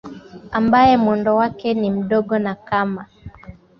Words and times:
ambaye 0.51 0.97
mwendo 0.97 1.35
wake 1.35 1.73
ni 1.73 1.91
mdogo 1.91 2.39
na 2.39 2.55
kama 2.55 3.05